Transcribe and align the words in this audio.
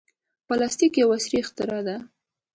پلاستيک 0.47 0.93
یو 1.01 1.09
عصري 1.15 1.37
اختراع 1.41 1.81
ده. 1.87 1.97